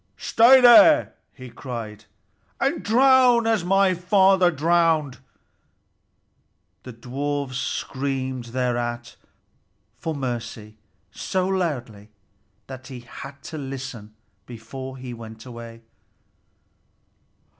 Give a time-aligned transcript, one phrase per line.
[0.17, 2.05] "Stay there," he cried,
[2.59, 5.19] "and drown as my father drowned!"
[6.81, 9.15] The dwarfs screamed thereat
[9.99, 10.75] for mercy
[11.11, 12.09] so loudly
[12.65, 14.15] that he had to listen
[14.47, 15.83] before he went away.